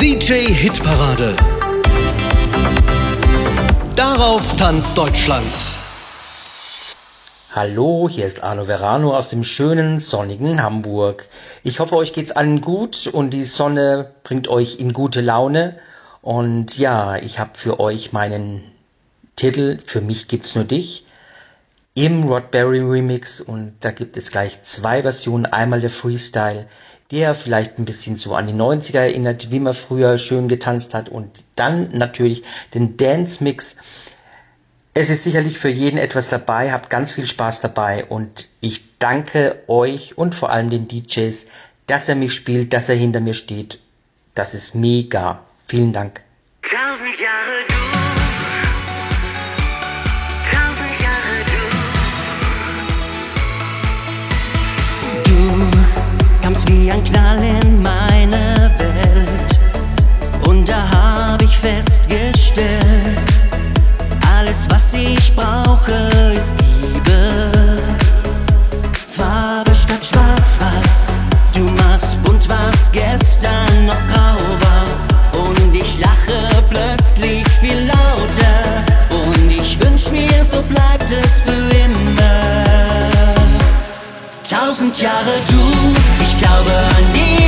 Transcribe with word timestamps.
DJ 0.00 0.48
Hitparade. 0.52 1.36
Darauf 3.94 4.56
tanzt 4.56 4.98
Deutschland. 4.98 5.46
Hallo, 7.52 8.08
hier 8.10 8.26
ist 8.26 8.42
Arno 8.42 8.66
Verano 8.66 9.16
aus 9.16 9.28
dem 9.28 9.44
schönen, 9.44 10.00
sonnigen 10.00 10.60
Hamburg. 10.60 11.28
Ich 11.62 11.78
hoffe, 11.78 11.94
euch 11.94 12.12
geht's 12.12 12.32
allen 12.32 12.60
gut 12.60 13.06
und 13.06 13.30
die 13.30 13.44
Sonne 13.44 14.10
bringt 14.24 14.48
euch 14.48 14.80
in 14.80 14.92
gute 14.92 15.20
Laune. 15.20 15.76
Und 16.20 16.76
ja, 16.78 17.14
ich 17.16 17.38
habe 17.38 17.52
für 17.54 17.78
euch 17.78 18.12
meinen 18.12 18.64
Titel 19.36 19.78
Für 19.84 20.00
mich 20.00 20.26
gibt's 20.26 20.56
nur 20.56 20.64
dich 20.64 21.04
im 21.94 22.24
Rodberry 22.24 22.80
Remix 22.80 23.40
und 23.40 23.74
da 23.80 23.92
gibt 23.92 24.16
es 24.16 24.30
gleich 24.30 24.62
zwei 24.62 25.02
Versionen. 25.02 25.46
Einmal 25.46 25.80
der 25.80 25.90
Freestyle, 25.90 26.66
der 27.14 27.36
vielleicht 27.36 27.78
ein 27.78 27.84
bisschen 27.84 28.16
so 28.16 28.34
an 28.34 28.48
die 28.48 28.52
90er 28.52 28.98
erinnert, 28.98 29.52
wie 29.52 29.60
man 29.60 29.72
früher 29.72 30.18
schön 30.18 30.48
getanzt 30.48 30.94
hat 30.94 31.08
und 31.08 31.44
dann 31.54 31.90
natürlich 31.92 32.42
den 32.74 32.96
Dance 32.96 33.44
Mix. 33.44 33.76
Es 34.94 35.10
ist 35.10 35.22
sicherlich 35.22 35.56
für 35.56 35.68
jeden 35.68 35.96
etwas 35.96 36.28
dabei, 36.28 36.72
habt 36.72 36.90
ganz 36.90 37.12
viel 37.12 37.26
Spaß 37.26 37.60
dabei 37.60 38.04
und 38.04 38.48
ich 38.60 38.98
danke 38.98 39.62
euch 39.68 40.18
und 40.18 40.34
vor 40.34 40.50
allem 40.50 40.70
den 40.70 40.88
DJs, 40.88 41.46
dass 41.86 42.08
er 42.08 42.16
mich 42.16 42.34
spielt, 42.34 42.72
dass 42.72 42.88
er 42.88 42.96
hinter 42.96 43.20
mir 43.20 43.34
steht. 43.34 43.78
Das 44.34 44.52
ist 44.52 44.74
mega. 44.74 45.44
Vielen 45.68 45.92
Dank. 45.92 46.23
Kam's 56.54 56.66
wie 56.68 56.90
ein 56.90 57.02
Knall 57.04 57.42
in 57.42 57.82
meine 57.82 58.70
Welt. 58.78 59.60
Und 60.46 60.68
da 60.68 60.84
hab 60.90 61.42
ich 61.42 61.56
festgestellt, 61.56 62.78
alles 64.36 64.66
was 64.70 64.94
ich 64.94 65.34
brauche 65.34 65.92
ist 66.36 66.54
Liebe. 66.60 67.50
Farbe 69.16 69.74
statt 69.74 70.04
schwarz-weiß, 70.04 71.14
du 71.54 71.62
machst 71.82 72.22
bunt, 72.22 72.48
was 72.48 72.90
gestern 72.92 73.86
noch 73.86 74.06
grau 74.08 74.38
war. 74.60 75.44
Und 75.46 75.74
ich 75.74 75.98
lache 75.98 76.62
plötzlich 76.70 77.46
viel 77.60 77.86
lauter. 77.86 78.84
Und 79.10 79.50
ich 79.50 79.78
wünsch 79.80 80.10
mir, 80.10 80.44
so 80.44 80.62
bleibt 80.62 81.10
es 81.10 81.42
für 81.42 81.76
immer. 81.84 82.54
Tausend 84.48 85.00
Jahre 85.00 85.32
du, 85.48 86.23
ich 86.34 86.40
glaube 86.40 86.72
an 86.96 87.43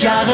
Tausend 0.00 0.29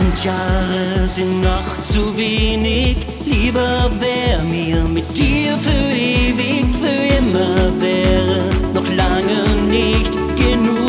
Tausend 0.00 0.24
Jahre 0.24 1.06
sind 1.06 1.42
noch 1.42 1.84
zu 1.84 2.16
wenig. 2.16 2.96
Lieber 3.26 3.90
wär 4.00 4.42
mir 4.44 4.82
mit 4.84 5.04
dir 5.14 5.58
für 5.58 5.92
ewig, 5.92 6.64
für 6.72 7.18
immer 7.18 7.54
wäre 7.78 8.48
noch 8.72 8.88
lange 8.96 9.44
nicht 9.68 10.10
genug. 10.38 10.88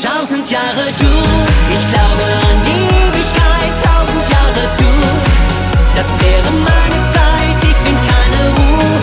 Tausend 0.00 0.48
Jahre 0.48 0.86
du, 0.96 1.12
ich 1.74 1.84
glaube 1.90 2.26
an 2.46 2.58
die 2.68 2.86
Ewigkeit. 3.02 3.74
Tausend 3.82 4.30
Jahre 4.30 4.64
du, 4.78 4.92
das 5.96 6.06
wäre 6.22 6.50
meine 6.70 7.00
Zeit. 7.10 7.58
Ich 7.62 7.78
bin 7.84 7.96
keine 7.96 8.42
Ruhe. 8.58 8.94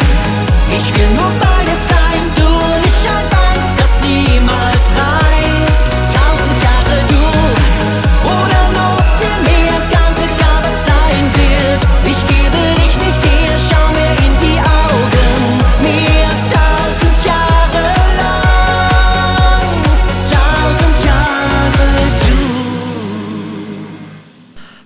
Ich 0.69 0.87
will 0.95 1.09
nur 1.17 1.31
bei 1.43 1.65
dir 1.65 1.79
sein, 1.91 2.21
du 2.33 2.47
und 2.47 2.87
ich 2.87 3.09
ein 3.09 3.27
Band, 3.29 3.77
das 3.77 3.99
niemals 4.07 4.72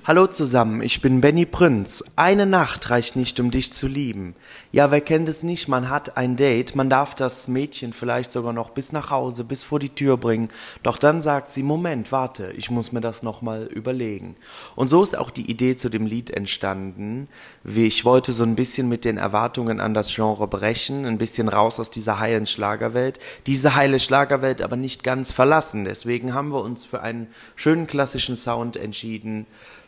Hallo 0.08 0.26
zusammen, 0.26 0.82
ich 0.82 1.02
bin 1.02 1.20
Benny 1.20 1.46
Prinz. 1.46 2.02
Eine 2.16 2.46
Nacht 2.46 2.90
reicht 2.90 3.18
nicht, 3.18 3.42
um 3.42 3.52
dich 3.52 3.74
zu 3.74 3.90
lieben. 3.90 4.36
Ja, 4.72 4.90
wer 4.90 5.02
kennt 5.02 5.28
es 5.28 5.44
nicht? 5.44 5.68
Man 5.68 5.90
hat 5.90 6.16
ein 6.16 6.38
Date, 6.38 6.78
man 6.78 6.90
darf 6.90 7.14
das 7.14 7.50
Mädchen 7.50 7.92
vielleicht 7.92 8.32
sogar 8.32 8.54
noch 8.54 8.70
bis 8.70 8.94
nach 8.94 9.10
Hause, 9.10 9.44
bis 9.44 9.66
vor 9.66 9.80
die 9.80 9.90
Tür 9.90 10.16
bringen. 10.16 10.48
Doch 10.82 10.98
dann 10.98 11.22
sagt 11.22 11.52
sie, 11.52 11.62
Moment, 11.62 12.14
warte, 12.14 12.54
ich 12.54 12.72
muss 12.72 12.94
mir 12.94 13.02
das 13.02 13.22
nochmal 13.22 13.64
überlegen. 13.66 14.38
Und 14.78 14.88
so 14.88 15.04
ist 15.04 15.18
auch 15.18 15.30
die 15.30 15.52
Idee 15.52 15.76
zu 15.76 15.90
dem 15.90 16.06
Lied 16.06 16.30
entstanden. 16.30 17.28
Ich 17.66 18.06
wollte 18.06 18.32
so 18.32 18.44
ein 18.44 18.56
bisschen 18.56 18.88
mit 18.88 19.04
den 19.04 19.18
Erwartungen 19.18 19.82
an 19.82 19.94
das 19.94 20.16
Genre 20.16 20.48
brechen, 20.48 21.06
ein 21.06 21.18
bisschen 21.18 21.50
raus 21.50 21.82
aus 21.82 21.92
dieser 21.92 22.18
heilen 22.18 22.48
Schlagerwelt. 22.48 23.20
Diese 23.46 23.76
heile 23.76 24.00
Schlagerwelt 24.00 24.62
aber 24.62 24.78
nicht 24.78 25.04
ganz 25.04 25.34
verlassen. 25.34 25.84
Deswegen 25.84 26.34
haben 26.34 26.54
wir 26.54 26.64
uns 26.64 26.86
für 26.86 27.02
einen 27.02 27.28
schönen 27.58 27.88
klassischen 27.88 28.38
Sound 28.38 28.78
entschieden, 28.78 29.48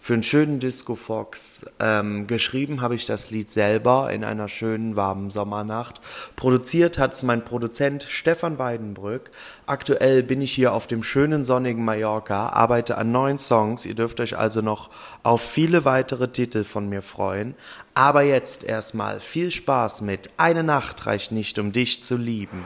für 0.09 0.15
einen 0.15 0.23
schönen 0.23 0.59
Disco 0.59 0.95
Fox. 0.95 1.67
Ähm, 1.79 2.25
geschrieben 2.25 2.81
habe 2.81 2.95
ich 2.95 3.05
das 3.05 3.29
Lied 3.29 3.51
selber 3.51 4.11
in 4.11 4.23
einer 4.23 4.47
schönen 4.47 4.95
warmen 4.95 5.29
Sommernacht. 5.29 6.01
Produziert 6.35 6.97
hat 6.97 7.13
es 7.13 7.21
mein 7.21 7.45
Produzent 7.45 8.07
Stefan 8.09 8.57
Weidenbrück. 8.57 9.29
Aktuell 9.67 10.23
bin 10.23 10.41
ich 10.41 10.51
hier 10.51 10.73
auf 10.73 10.87
dem 10.87 11.03
schönen 11.03 11.43
sonnigen 11.43 11.85
Mallorca, 11.85 12.49
arbeite 12.49 12.97
an 12.97 13.11
neuen 13.11 13.37
Songs. 13.37 13.85
Ihr 13.85 13.93
dürft 13.93 14.19
euch 14.19 14.35
also 14.35 14.61
noch 14.61 14.89
auf 15.21 15.41
viele 15.41 15.85
weitere 15.85 16.27
Titel 16.27 16.63
von 16.63 16.89
mir 16.89 17.03
freuen. 17.03 17.53
Aber 17.93 18.23
jetzt 18.23 18.63
erstmal 18.63 19.19
viel 19.19 19.51
Spaß 19.51 20.01
mit 20.01 20.31
Eine 20.37 20.63
Nacht 20.63 21.05
reicht 21.05 21.31
nicht, 21.31 21.59
um 21.59 21.71
dich 21.71 22.01
zu 22.01 22.17
lieben. 22.17 22.65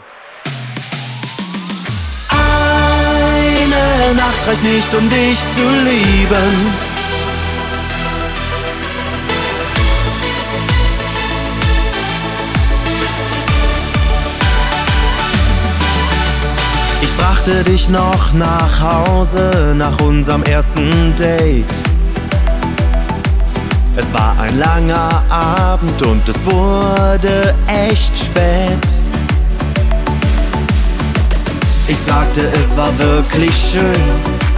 Eine 2.30 4.16
Nacht 4.16 4.48
reicht 4.48 4.63
nicht, 4.63 4.94
um 4.94 5.10
dich 5.10 5.40
zu 5.40 5.69
lieben. 5.84 6.93
Brachte 17.44 17.63
dich 17.63 17.90
noch 17.90 18.34
nach 18.34 18.80
Hause 18.80 19.74
nach 19.75 20.00
unserem 20.00 20.44
ersten 20.44 21.13
Date. 21.18 21.66
Es 23.98 24.13
war 24.13 24.36
ein 24.40 24.57
langer 24.57 25.24
Abend 25.30 26.01
und 26.04 26.28
es 26.30 26.44
wurde 26.45 27.54
echt 27.68 28.18
spät. 28.18 28.98
Ich 31.88 32.00
sagte, 32.00 32.48
es 32.60 32.78
war 32.78 32.98
wirklich 32.98 33.54
schön, 33.54 34.04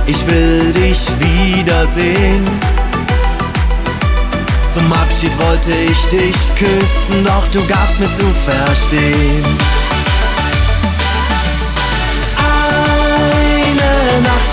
ich 0.06 0.26
will 0.28 0.72
dich 0.74 1.00
wiedersehen. 1.20 2.44
Zum 4.74 4.94
Abschied 4.94 5.32
wollte 5.40 5.72
ich 5.72 6.06
dich 6.08 6.36
küssen, 6.56 7.26
doch 7.26 7.48
du 7.52 7.66
gabst 7.68 8.00
mir 8.00 8.10
zu 8.10 8.26
verstehen. 8.46 9.75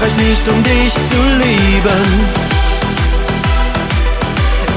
Reicht 0.03 0.19
nicht, 0.19 0.49
um 0.49 0.63
dich 0.63 0.93
zu 0.95 1.23
lieben. 1.39 2.05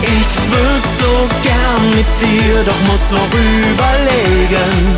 Ich 0.01 0.29
würd 0.51 0.85
so 0.99 1.27
gern 1.41 1.89
mit 1.89 2.05
dir, 2.21 2.63
doch 2.63 2.81
muss 2.91 3.09
noch 3.11 3.31
überlegen. 3.33 4.97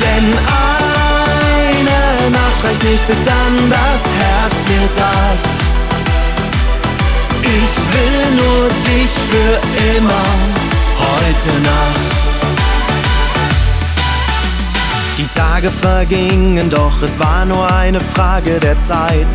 Denn 0.00 0.26
eine 1.84 2.30
Nacht 2.30 2.64
reicht 2.64 2.82
nicht, 2.84 3.06
bis 3.06 3.22
dann 3.24 3.70
das 3.70 4.02
Herz 4.20 4.54
mir 4.68 4.88
sagt, 4.96 5.46
ich 7.42 7.76
will 7.92 8.24
nur 8.36 8.68
dich 8.84 9.12
für 9.30 9.54
immer 9.96 10.26
heute 10.98 11.60
Nacht. 11.60 12.15
Die 15.18 15.26
Tage 15.28 15.70
vergingen, 15.70 16.68
doch 16.68 17.02
es 17.02 17.18
war 17.18 17.46
nur 17.46 17.72
eine 17.72 18.00
Frage 18.00 18.60
der 18.60 18.76
Zeit. 18.86 19.26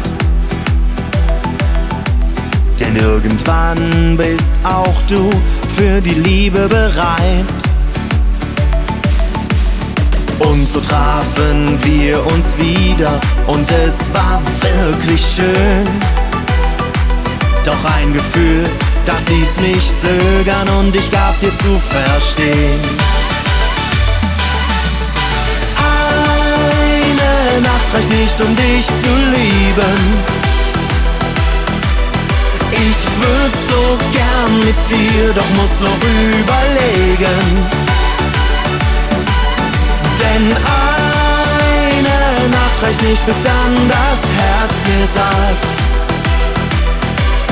Denn 2.80 2.96
irgendwann 2.96 4.16
bist 4.16 4.54
auch 4.64 4.94
du 5.08 5.28
für 5.76 6.00
die 6.00 6.14
Liebe 6.14 6.68
bereit. 6.68 7.46
Und 10.38 10.68
so 10.68 10.80
trafen 10.82 11.80
wir 11.82 12.24
uns 12.28 12.56
wieder 12.60 13.20
und 13.48 13.68
es 13.72 14.14
war 14.14 14.40
wirklich 14.62 15.22
schön. 15.36 15.88
Doch 17.64 17.84
ein 17.98 18.14
Gefühl, 18.14 18.70
das 19.06 19.28
ließ 19.30 19.60
mich 19.62 19.96
zögern 19.96 20.70
und 20.78 20.96
ich 20.96 21.10
gab 21.12 21.40
dir 21.40 21.56
zu 21.58 21.80
verstehen. 21.90 23.11
Reicht 27.94 28.10
nicht, 28.12 28.40
um 28.42 28.56
dich 28.56 28.86
zu 28.86 29.16
lieben. 29.34 29.98
Ich 32.72 33.06
würd 33.20 33.54
so 33.70 33.98
gern 34.12 34.60
mit 34.60 34.76
dir, 34.90 35.34
doch 35.36 35.50
muss 35.56 35.80
noch 35.80 35.98
überlegen. 36.40 37.68
Denn 40.20 40.46
eine 42.00 42.50
Nacht 42.50 42.84
reicht 42.84 43.02
nicht, 43.04 43.26
bis 43.26 43.36
dann 43.44 43.76
das 43.90 44.20
Herz 44.38 44.74
mir 44.88 45.08
sagt, 45.08 45.66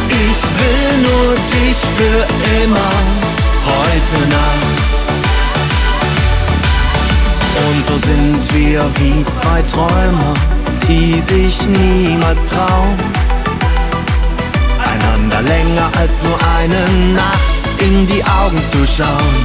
ich 0.10 0.40
will 0.60 0.92
nur 1.04 1.36
dich 1.36 1.78
für 1.98 2.20
immer 2.64 2.92
heute 3.66 4.20
Nacht. 4.30 5.29
Und 7.68 7.86
so 7.86 7.98
sind 7.98 8.54
wir 8.54 8.86
wie 9.00 9.26
zwei 9.26 9.62
Träumer, 9.62 10.34
die 10.88 11.20
sich 11.20 11.68
niemals 11.68 12.46
trauen. 12.46 12.96
Einander 14.84 15.42
länger 15.42 15.90
als 16.00 16.24
nur 16.24 16.38
eine 16.58 17.14
Nacht 17.14 17.62
in 17.80 18.08
die 18.08 18.24
Augen 18.24 18.62
zu 18.72 18.86
schauen. 18.86 19.36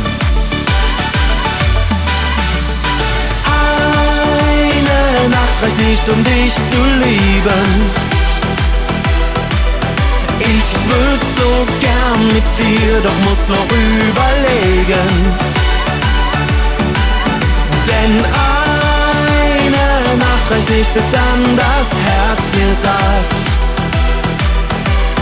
Eine 4.04 5.28
Nacht 5.28 5.62
reicht 5.62 5.78
nicht, 5.78 6.08
um 6.08 6.22
dich 6.24 6.54
zu 6.54 6.84
lieben. 7.02 8.04
Ich 10.40 10.74
würd 10.88 11.22
so 11.36 11.66
gern 11.80 12.26
mit 12.28 12.44
dir, 12.58 13.00
doch 13.02 13.18
muss 13.28 13.48
noch 13.48 13.68
überlegen. 13.72 15.53
Denn 18.04 18.16
eine 18.16 20.16
Nacht 20.18 20.50
reicht 20.50 20.68
nicht, 20.68 20.92
bis 20.92 21.04
dann 21.10 21.56
das 21.56 21.88
Herz 22.04 22.42
mir 22.54 22.74
sagt, 22.74 23.34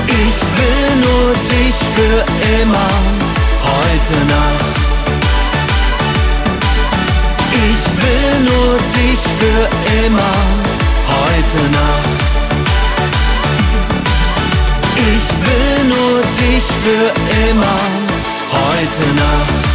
ich 0.08 0.43
will 0.58 0.96
nur 1.06 1.32
dich 1.46 1.76
für 1.94 2.25
immer 2.61 2.90
heute 3.62 4.19
Nacht. 4.26 4.99
Ich 7.52 7.87
will 8.02 8.34
nur 8.50 8.75
dich 8.99 9.23
für 9.38 9.62
immer 10.05 10.34
heute 11.06 11.62
Nacht. 11.70 12.43
Ich 14.96 15.26
will 15.46 15.84
nur 15.84 16.20
dich 16.37 16.64
für 16.82 17.12
immer 17.49 17.79
heute 18.50 19.06
Nacht. 19.14 19.72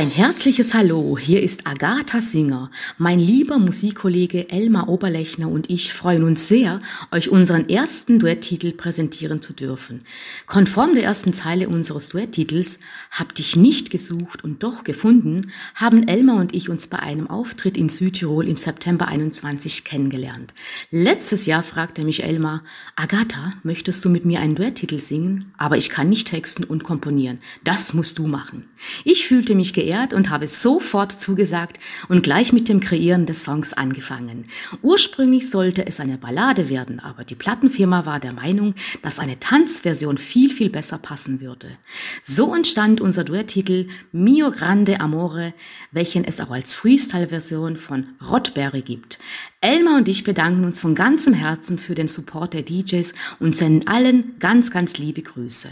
Ein 0.00 0.10
herzliches 0.10 0.72
Hallo, 0.72 1.18
hier 1.18 1.42
ist 1.42 1.66
Agatha 1.66 2.22
Singer. 2.22 2.70
Mein 2.96 3.18
lieber 3.18 3.58
Musikkollege 3.58 4.48
Elmar 4.48 4.88
Oberlechner 4.88 5.50
und 5.50 5.68
ich 5.68 5.92
freuen 5.92 6.24
uns 6.24 6.48
sehr, 6.48 6.80
euch 7.10 7.28
unseren 7.28 7.68
ersten 7.68 8.18
Duetttitel 8.18 8.72
präsentieren 8.72 9.42
zu 9.42 9.52
dürfen. 9.52 10.00
Konform 10.46 10.94
der 10.94 11.04
ersten 11.04 11.34
Zeile 11.34 11.68
unseres 11.68 12.08
Duetttitels 12.08 12.78
Hab 13.10 13.34
dich 13.34 13.56
nicht 13.56 13.90
gesucht 13.90 14.42
und 14.42 14.62
doch 14.62 14.84
gefunden, 14.84 15.52
haben 15.74 16.08
Elmar 16.08 16.36
und 16.36 16.54
ich 16.54 16.70
uns 16.70 16.86
bei 16.86 17.00
einem 17.00 17.28
Auftritt 17.28 17.76
in 17.76 17.90
Südtirol 17.90 18.48
im 18.48 18.56
September 18.56 19.06
21 19.06 19.84
kennengelernt. 19.84 20.54
Letztes 20.90 21.44
Jahr 21.44 21.62
fragte 21.62 22.04
mich 22.04 22.24
Elmar, 22.24 22.64
Agatha, 22.96 23.52
möchtest 23.64 24.02
du 24.02 24.08
mit 24.08 24.24
mir 24.24 24.40
einen 24.40 24.54
Duetttitel 24.54 24.98
singen? 24.98 25.52
Aber 25.58 25.76
ich 25.76 25.90
kann 25.90 26.08
nicht 26.08 26.28
texten 26.28 26.64
und 26.64 26.84
komponieren. 26.84 27.38
Das 27.64 27.92
musst 27.92 28.18
du 28.18 28.26
machen. 28.26 28.64
Ich 29.04 29.26
fühlte 29.26 29.54
mich 29.54 29.74
geehrt 29.74 29.89
geehrt 29.90 30.12
und 30.14 30.30
habe 30.30 30.46
sofort 30.46 31.12
zugesagt 31.12 31.80
und 32.08 32.22
gleich 32.22 32.52
mit 32.52 32.68
dem 32.68 32.80
Kreieren 32.80 33.26
des 33.26 33.42
Songs 33.42 33.72
angefangen. 33.72 34.44
Ursprünglich 34.82 35.50
sollte 35.50 35.86
es 35.86 35.98
eine 35.98 36.16
Ballade 36.16 36.68
werden, 36.68 37.00
aber 37.00 37.24
die 37.24 37.34
Plattenfirma 37.34 38.06
war 38.06 38.20
der 38.20 38.32
Meinung, 38.32 38.74
dass 39.02 39.18
eine 39.18 39.40
Tanzversion 39.40 40.16
viel, 40.16 40.50
viel 40.50 40.70
besser 40.70 40.98
passen 40.98 41.40
würde. 41.40 41.66
So 42.22 42.54
entstand 42.54 43.00
unser 43.00 43.24
Duetttitel 43.24 43.88
Mio 44.12 44.50
Grande 44.52 45.00
Amore, 45.00 45.54
welchen 45.90 46.24
es 46.24 46.40
auch 46.40 46.50
als 46.50 46.72
Freestyle-Version 46.72 47.76
von 47.76 48.10
Rottberry 48.30 48.82
gibt. 48.82 49.18
Elmar 49.60 49.96
und 49.96 50.08
ich 50.08 50.22
bedanken 50.22 50.64
uns 50.64 50.78
von 50.78 50.94
ganzem 50.94 51.34
Herzen 51.34 51.78
für 51.78 51.94
den 51.94 52.08
Support 52.08 52.54
der 52.54 52.62
DJs 52.62 53.12
und 53.40 53.56
senden 53.56 53.88
allen 53.88 54.38
ganz, 54.38 54.70
ganz 54.70 54.98
liebe 54.98 55.22
Grüße. 55.22 55.68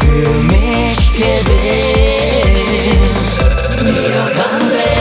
Für 0.00 0.30
mich 0.52 1.12
gewinnt. 1.12 1.46
Mio 3.82 4.24
grande 4.34 4.95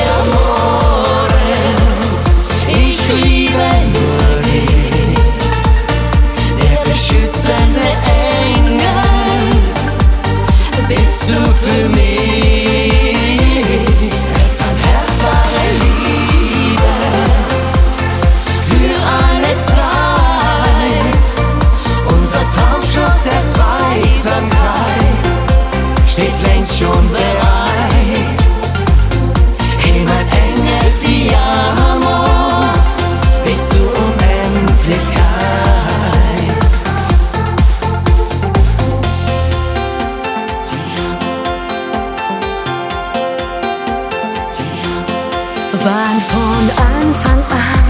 von 46.21 46.69
Anfang 47.01 47.43
an 47.51 47.85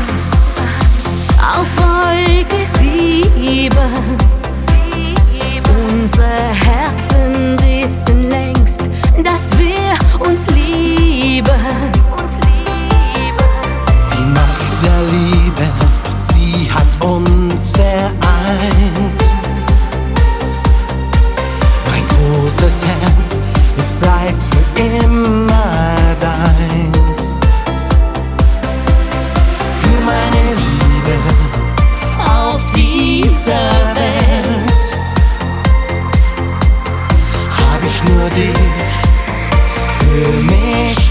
auf 1.37 1.67
Folge 1.75 2.65
sieben. 2.79 4.24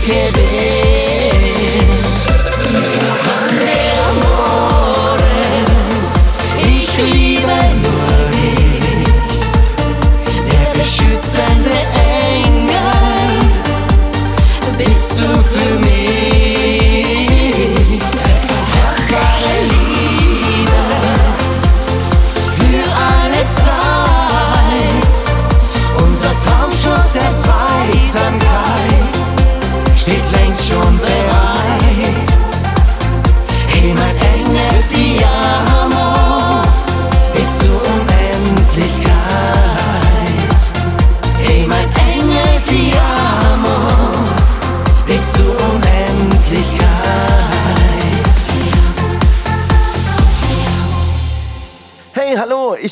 Mich 0.06 0.32
gewählt. 0.32 0.73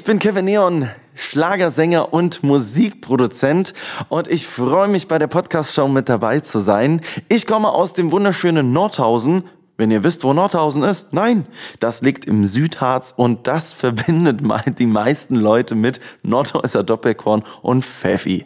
Ich 0.02 0.06
bin 0.06 0.18
Kevin 0.18 0.47
Neon, 0.47 0.90
Schlagersänger 1.14 2.12
und 2.12 2.42
Musikproduzent 2.42 3.73
und 4.09 4.26
ich 4.26 4.49
freue 4.49 4.88
mich 4.88 5.06
bei 5.06 5.16
der 5.21 5.28
Podcast-Show 5.28 5.87
mit 5.87 6.09
dabei 6.09 6.40
zu 6.40 6.59
sein. 6.59 7.02
Ich 7.28 7.47
komme 7.47 7.68
aus 7.68 7.94
dem 7.94 8.11
wunderschönen 8.11 8.73
Nordhausen. 8.73 9.44
Wenn 9.76 9.92
ihr 9.92 10.02
wisst, 10.02 10.25
wo 10.25 10.32
Nordhausen 10.32 10.82
ist, 10.82 11.12
nein, 11.12 11.47
das 11.78 12.02
liegt 12.02 12.25
im 12.25 12.44
Südharz 12.44 13.14
und 13.16 13.47
das 13.47 13.73
verbindet 13.75 14.40
die 14.80 14.87
meisten 14.87 15.37
Leute 15.37 15.76
mit 15.76 16.00
Nordhäuser 16.25 16.82
Doppelkorn 16.82 17.44
und 17.62 17.85
Pfeffi. 17.85 18.44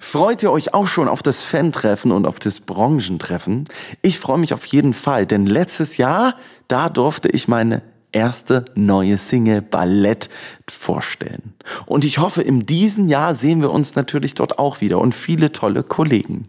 Freut 0.00 0.42
ihr 0.42 0.50
euch 0.50 0.74
auch 0.74 0.88
schon 0.88 1.06
auf 1.06 1.22
das 1.22 1.44
Fan-Treffen 1.44 2.10
und 2.10 2.26
auf 2.26 2.40
das 2.40 2.62
Branchentreffen? 2.62 3.62
Ich 4.02 4.18
freue 4.18 4.38
mich 4.38 4.52
auf 4.52 4.66
jeden 4.66 4.94
Fall, 4.94 5.24
denn 5.24 5.46
letztes 5.46 5.98
Jahr, 5.98 6.34
da 6.66 6.88
durfte 6.88 7.28
ich 7.28 7.46
meine 7.46 7.80
erste 8.12 8.64
neue 8.74 9.18
Single 9.18 9.62
Ballett 9.62 10.28
vorstellen. 10.68 11.54
Und 11.86 12.04
ich 12.04 12.18
hoffe, 12.18 12.42
in 12.42 12.66
diesem 12.66 13.08
Jahr 13.08 13.34
sehen 13.34 13.60
wir 13.60 13.70
uns 13.70 13.94
natürlich 13.94 14.34
dort 14.34 14.58
auch 14.58 14.80
wieder 14.80 14.98
und 14.98 15.14
viele 15.14 15.52
tolle 15.52 15.82
Kollegen. 15.82 16.46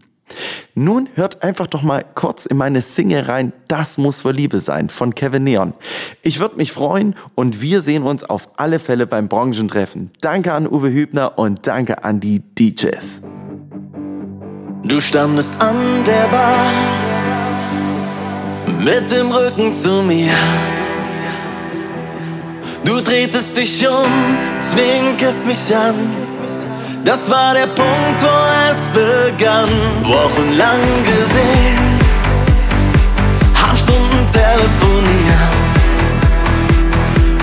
Nun 0.74 1.08
hört 1.14 1.42
einfach 1.42 1.66
doch 1.66 1.82
mal 1.82 2.04
kurz 2.14 2.46
in 2.46 2.56
meine 2.56 2.80
Single 2.80 3.24
rein, 3.24 3.52
Das 3.68 3.98
muss 3.98 4.24
wohl 4.24 4.32
Liebe 4.32 4.58
sein 4.60 4.88
von 4.88 5.14
Kevin 5.14 5.44
Neon. 5.44 5.74
Ich 6.22 6.40
würde 6.40 6.56
mich 6.56 6.72
freuen 6.72 7.14
und 7.34 7.60
wir 7.60 7.80
sehen 7.80 8.02
uns 8.02 8.24
auf 8.24 8.58
alle 8.58 8.78
Fälle 8.78 9.06
beim 9.06 9.28
Branchentreffen. 9.28 10.10
Danke 10.20 10.52
an 10.52 10.66
Uwe 10.66 10.90
Hübner 10.90 11.38
und 11.38 11.66
danke 11.66 12.04
an 12.04 12.20
die 12.20 12.40
DJs. 12.40 13.22
Du 14.84 15.00
standest 15.00 15.60
an 15.60 15.76
der 16.06 16.26
Bar 16.28 16.70
mit 18.78 19.10
dem 19.12 19.30
Rücken 19.30 19.72
zu 19.72 20.02
mir. 20.02 20.34
Du 22.84 23.00
drehtest 23.00 23.56
dich 23.56 23.86
um, 23.86 24.36
zwinkerst 24.58 25.46
mich 25.46 25.74
an. 25.74 25.94
Das 27.04 27.30
war 27.30 27.54
der 27.54 27.68
Punkt, 27.68 28.20
wo 28.20 28.28
es 28.70 28.88
begann. 28.88 29.68
Wochenlang 30.02 30.80
gesehen, 31.04 31.78
haben 33.54 33.76
Stunden 33.76 34.26
telefoniert 34.26 35.68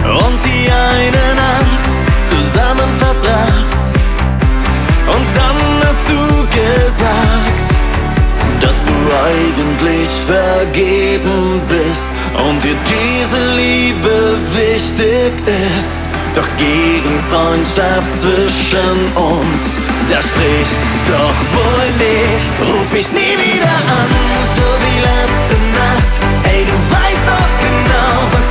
und 0.04 0.40
die 0.44 0.70
eine 0.70 1.36
Nacht 1.36 1.96
zusammen 2.30 2.92
verbracht. 3.00 3.84
Und 5.08 5.28
dann 5.36 5.58
hast 5.86 6.06
du 6.10 6.22
gesagt, 6.48 7.70
dass 8.60 8.84
du 8.86 8.98
eigentlich 9.26 10.10
vergeben 10.28 11.62
bist 11.70 12.12
und 12.46 12.62
dir 12.62 12.76
diese 12.86 13.56
Liebe 13.56 13.79
wichtig 14.54 15.34
ist. 15.46 16.02
Doch 16.36 16.48
gegen 16.58 17.20
Freundschaft 17.30 18.10
zwischen 18.22 19.00
uns, 19.16 19.62
da 20.10 20.22
spricht 20.22 20.80
doch 21.08 21.40
wohl 21.54 21.90
nichts. 21.98 22.60
Ruf 22.62 22.92
mich 22.92 23.12
nie 23.12 23.36
wieder 23.38 23.76
an, 24.00 24.10
so 24.56 24.68
wie 24.84 25.00
letzte 25.02 25.58
Nacht. 25.74 26.12
Ey, 26.44 26.66
du 26.66 26.78
weißt 26.94 27.26
doch 27.28 27.52
genau, 27.66 28.14
was 28.32 28.49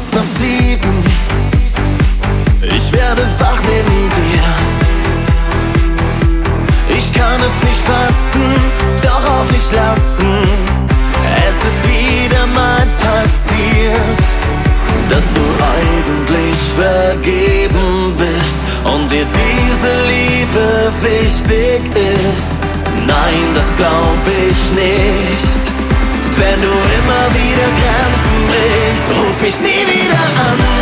kurz 0.00 0.12
nach 0.14 0.24
sieben. 0.40 1.04
Ich 2.62 2.92
werde 2.92 3.26
wach 3.38 3.60
neben 3.62 4.10
dir. 4.10 4.42
Ich 6.96 7.12
kann 7.12 7.40
es 7.40 7.62
nicht 7.68 7.80
fassen, 7.80 8.54
doch 9.02 9.24
auch 9.30 9.50
nicht 9.52 9.72
lassen. 9.72 10.42
Es 11.48 11.56
ist 11.68 11.82
wieder 11.86 12.46
mal 12.46 12.86
passiert, 12.98 14.24
dass 15.10 15.24
du 15.34 15.44
eigentlich 15.76 16.58
vergeben 16.76 18.14
bist 18.16 18.60
und 18.84 19.10
dir 19.10 19.26
diese 19.26 19.92
Liebe 20.08 20.92
wichtig 21.02 21.80
ist. 21.94 22.56
Nein, 23.06 23.54
das 23.54 23.76
glaub 23.76 24.22
ich 24.26 24.60
nicht. 24.74 25.62
Wenn 26.36 26.60
du 26.62 26.68
immer 26.68 27.26
wieder 27.36 27.68
Grenzen 27.80 28.38
brichst, 28.48 29.29
ruf 29.42 29.60
mich 29.60 30.79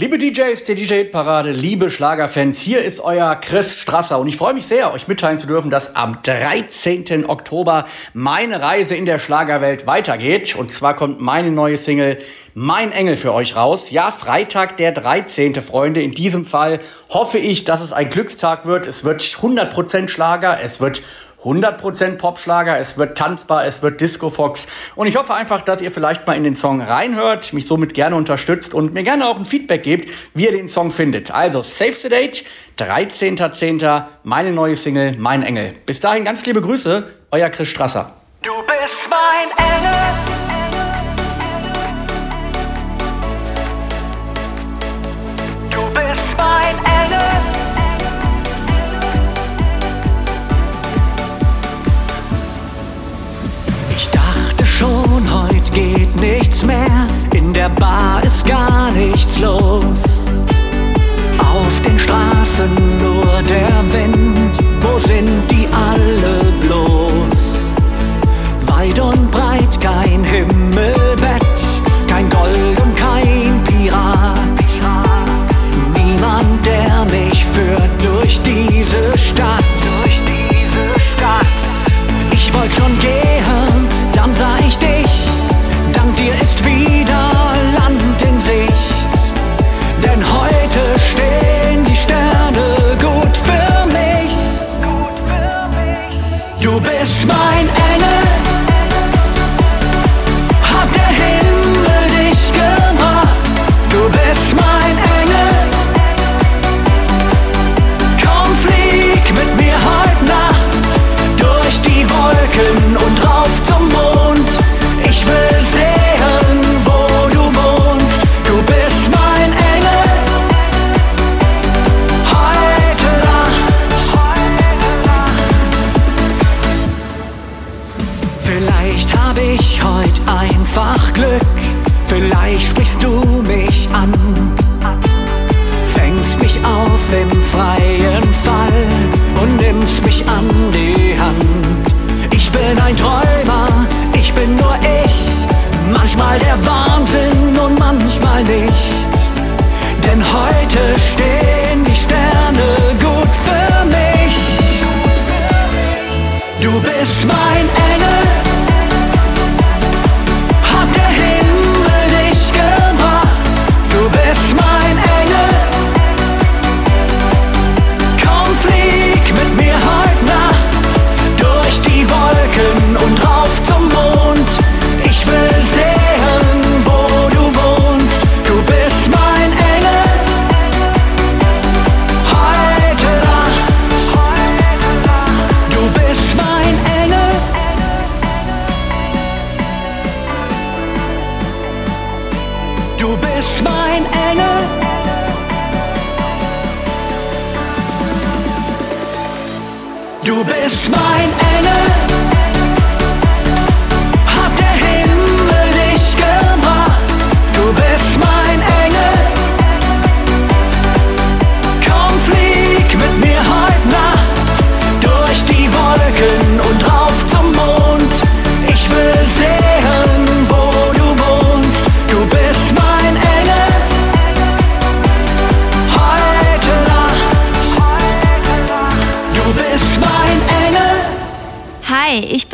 Liebe 0.00 0.16
DJs 0.16 0.62
der 0.62 0.76
DJ-Parade, 0.76 1.50
liebe 1.50 1.90
Schlagerfans, 1.90 2.60
hier 2.60 2.84
ist 2.84 3.00
euer 3.00 3.34
Chris 3.34 3.74
Strasser 3.74 4.20
und 4.20 4.28
ich 4.28 4.36
freue 4.36 4.54
mich 4.54 4.66
sehr, 4.66 4.92
euch 4.92 5.08
mitteilen 5.08 5.40
zu 5.40 5.48
dürfen, 5.48 5.72
dass 5.72 5.96
am 5.96 6.22
13. 6.22 7.28
Oktober 7.28 7.84
meine 8.14 8.62
Reise 8.62 8.94
in 8.94 9.06
der 9.06 9.18
Schlagerwelt 9.18 9.88
weitergeht. 9.88 10.54
Und 10.54 10.70
zwar 10.70 10.94
kommt 10.94 11.20
meine 11.20 11.50
neue 11.50 11.78
Single 11.78 12.18
Mein 12.54 12.92
Engel 12.92 13.16
für 13.16 13.34
euch 13.34 13.56
raus. 13.56 13.90
Ja, 13.90 14.12
Freitag 14.12 14.76
der 14.76 14.92
13. 14.92 15.56
Freunde. 15.56 16.00
In 16.00 16.12
diesem 16.12 16.44
Fall 16.44 16.78
hoffe 17.08 17.38
ich, 17.38 17.64
dass 17.64 17.80
es 17.80 17.92
ein 17.92 18.08
Glückstag 18.08 18.66
wird. 18.66 18.86
Es 18.86 19.02
wird 19.02 19.22
100% 19.22 20.08
Schlager, 20.08 20.60
es 20.62 20.78
wird 20.80 21.02
100% 21.44 22.16
Popschlager, 22.16 22.78
es 22.78 22.98
wird 22.98 23.16
tanzbar, 23.16 23.64
es 23.64 23.82
wird 23.82 24.00
Disco 24.00 24.28
Fox 24.28 24.66
und 24.96 25.06
ich 25.06 25.16
hoffe 25.16 25.34
einfach, 25.34 25.62
dass 25.62 25.80
ihr 25.80 25.90
vielleicht 25.90 26.26
mal 26.26 26.36
in 26.36 26.44
den 26.44 26.56
Song 26.56 26.80
reinhört, 26.80 27.52
mich 27.52 27.66
somit 27.66 27.94
gerne 27.94 28.16
unterstützt 28.16 28.74
und 28.74 28.92
mir 28.92 29.04
gerne 29.04 29.28
auch 29.28 29.36
ein 29.36 29.44
Feedback 29.44 29.82
gebt, 29.82 30.10
wie 30.34 30.46
ihr 30.46 30.52
den 30.52 30.68
Song 30.68 30.90
findet. 30.90 31.30
Also 31.30 31.62
Save 31.62 31.92
the 31.92 32.08
Date, 32.08 32.44
13.10., 32.78 34.04
meine 34.24 34.52
neue 34.52 34.76
Single, 34.76 35.16
Mein 35.18 35.42
Engel. 35.42 35.74
Bis 35.86 36.00
dahin 36.00 36.24
ganz 36.24 36.44
liebe 36.44 36.60
Grüße, 36.60 37.06
euer 37.30 37.50
Chris 37.50 37.68
Strasser. 37.68 38.14
Du 38.42 38.52
bist 38.66 39.08
mein 39.08 39.66
Engel. 39.66 40.07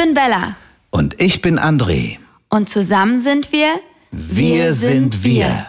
Bin 0.04 0.14
Bella. 0.14 0.56
Und 0.90 1.20
ich 1.20 1.40
bin 1.40 1.58
André. 1.58 2.18
Und 2.50 2.68
zusammen 2.68 3.18
sind 3.18 3.52
wir. 3.52 3.80
Wir, 4.10 4.74
sind 4.74 5.24
wir. 5.24 5.66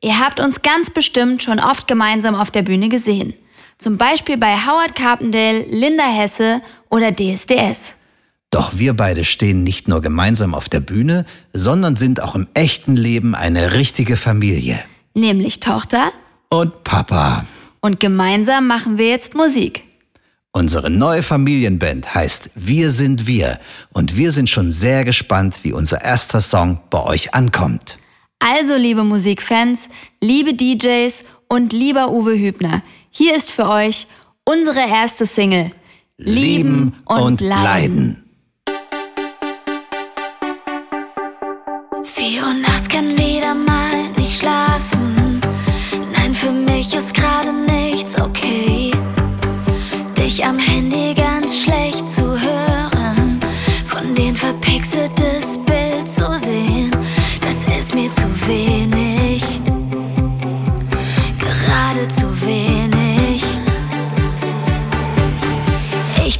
Ihr 0.00 0.18
habt 0.18 0.40
uns 0.40 0.62
ganz 0.62 0.90
bestimmt 0.90 1.42
schon 1.42 1.60
oft 1.60 1.86
gemeinsam 1.86 2.34
auf 2.34 2.50
der 2.50 2.62
Bühne 2.62 2.88
gesehen. 2.88 3.34
Zum 3.78 3.98
Beispiel 3.98 4.38
bei 4.38 4.54
Howard 4.56 4.94
Carpendale, 4.94 5.66
Linda 5.68 6.04
Hesse 6.04 6.62
oder 6.90 7.12
DSDS. 7.12 7.92
Doch 8.50 8.78
wir 8.78 8.94
beide 8.94 9.24
stehen 9.24 9.62
nicht 9.62 9.88
nur 9.88 10.00
gemeinsam 10.00 10.54
auf 10.54 10.70
der 10.70 10.80
Bühne, 10.80 11.26
sondern 11.52 11.96
sind 11.96 12.22
auch 12.22 12.34
im 12.34 12.46
echten 12.54 12.96
Leben 12.96 13.34
eine 13.34 13.74
richtige 13.74 14.16
Familie. 14.16 14.78
Nämlich 15.12 15.60
Tochter. 15.60 16.12
Und 16.48 16.82
Papa. 16.82 17.44
Und 17.80 18.00
gemeinsam 18.00 18.66
machen 18.66 18.96
wir 18.96 19.10
jetzt 19.10 19.34
Musik. 19.34 19.84
Unsere 20.56 20.88
neue 20.88 21.22
Familienband 21.22 22.14
heißt 22.14 22.48
Wir 22.54 22.90
sind 22.90 23.26
wir 23.26 23.60
und 23.92 24.16
wir 24.16 24.32
sind 24.32 24.48
schon 24.48 24.72
sehr 24.72 25.04
gespannt, 25.04 25.58
wie 25.64 25.74
unser 25.74 26.02
erster 26.02 26.40
Song 26.40 26.80
bei 26.88 27.02
euch 27.02 27.34
ankommt. 27.34 27.98
Also, 28.38 28.74
liebe 28.74 29.04
Musikfans, 29.04 29.90
liebe 30.22 30.54
DJs 30.54 31.24
und 31.48 31.74
lieber 31.74 32.10
Uwe 32.10 32.38
Hübner, 32.38 32.82
hier 33.10 33.36
ist 33.36 33.50
für 33.50 33.68
euch 33.68 34.06
unsere 34.46 34.80
erste 34.80 35.26
Single. 35.26 35.72
Lieben 36.16 36.94
und 37.04 37.42
Leiden. 37.42 38.24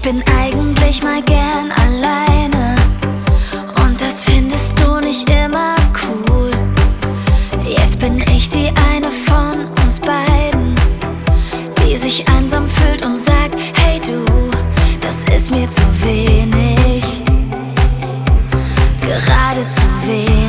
bin 0.06 0.22
eigentlich 0.38 1.02
mal 1.02 1.20
gern 1.20 1.72
alleine 1.72 2.76
und 3.82 4.00
das 4.00 4.22
findest 4.22 4.78
du 4.78 5.00
nicht 5.00 5.28
immer 5.28 5.74
cool. 6.06 6.52
Jetzt 7.66 7.98
bin 7.98 8.22
ich 8.30 8.48
die 8.48 8.72
eine 8.92 9.10
von 9.10 9.66
uns 9.84 9.98
beiden, 9.98 10.76
die 11.82 11.96
sich 11.96 12.24
einsam 12.28 12.68
fühlt 12.68 13.04
und 13.04 13.18
sagt, 13.18 13.56
hey 13.82 13.98
du, 13.98 14.24
das 15.00 15.16
ist 15.34 15.50
mir 15.50 15.68
zu 15.68 15.82
wenig, 16.04 17.24
gerade 19.00 19.66
zu 19.66 19.88
wenig. 20.06 20.45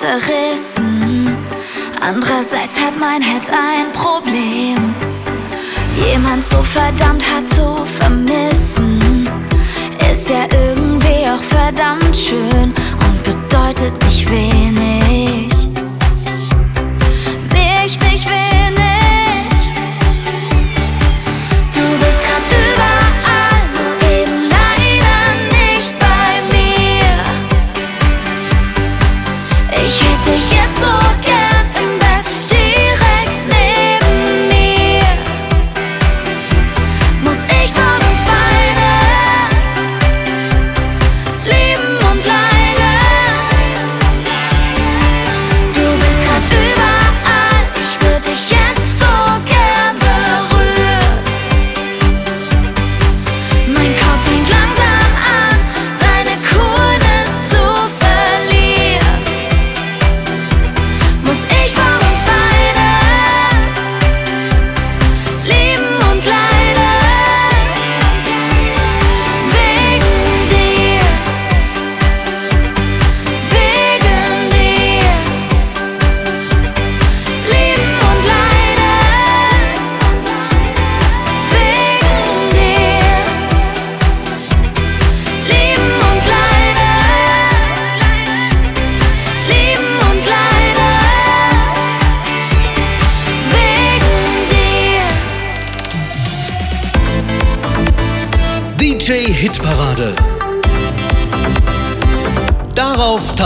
zerrissen. 0.00 1.36
Andererseits 2.00 2.80
hat 2.80 2.98
mein 2.98 3.20
Herz 3.20 3.48
ein 3.50 3.92
Problem. 3.92 4.94
Jemand 6.10 6.44
so 6.46 6.62
verdammt 6.62 7.22
hart 7.30 7.46
zu 7.46 7.84
vermissen, 7.98 9.28
ist 10.10 10.30
ja 10.30 10.46
irgendwie 10.50 11.28
auch 11.28 11.42
verdammt 11.42 12.16
schön 12.16 12.72
und 13.06 13.22
bedeutet 13.22 13.92
nicht 14.06 14.26
wenig. 14.30 15.59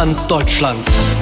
ganz 0.05 0.27
Deutschland. 0.27 1.13